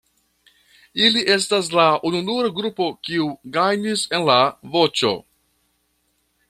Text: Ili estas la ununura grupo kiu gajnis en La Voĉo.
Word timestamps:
Ili 1.07 1.21
estas 1.33 1.69
la 1.79 1.85
ununura 2.11 2.49
grupo 2.61 2.89
kiu 3.09 3.29
gajnis 3.59 4.09
en 4.19 4.27
La 4.31 4.41
Voĉo. 4.77 5.13